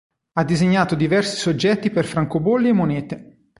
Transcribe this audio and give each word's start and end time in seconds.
Ha 0.31 0.43
disegnato 0.43 0.95
diversi 0.95 1.35
soggetti 1.35 1.91
per 1.91 2.05
francobolli 2.05 2.69
e 2.69 2.73
monete. 2.73 3.37